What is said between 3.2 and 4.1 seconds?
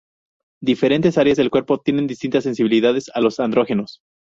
los andrógenos.